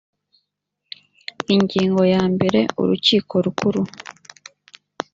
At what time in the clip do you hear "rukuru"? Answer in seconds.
3.45-3.81